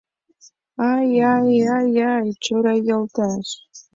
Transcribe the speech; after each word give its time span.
Ай-ай-ай-ай, 0.91 2.27
Чорай 2.43 2.79
йолташ!.. 2.87 3.47